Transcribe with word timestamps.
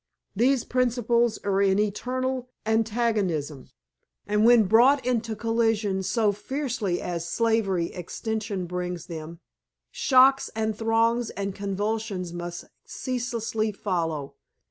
These 0.35 0.63
principles 0.63 1.37
are 1.43 1.61
in 1.61 1.77
eternal 1.77 2.49
antagonism, 2.65 3.69
and 4.25 4.43
when 4.43 4.63
brought 4.63 5.05
into 5.05 5.35
collision 5.35 6.01
so 6.01 6.31
fiercely 6.31 6.99
as 6.99 7.29
slavery 7.29 7.93
extension 7.93 8.65
brings 8.65 9.05
them, 9.05 9.41
shocks 9.91 10.49
and 10.55 10.75
throes 10.75 11.29
and 11.29 11.53
convulsions 11.53 12.33
must 12.33 12.65
ceaselessly 12.83 13.71
follow. 13.73 14.33